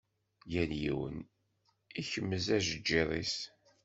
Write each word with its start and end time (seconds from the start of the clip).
Yal 0.53 0.71
yiwen 0.81 1.17
ikmez 2.01 2.45
ajeǧǧiḍ-is. 2.57 3.37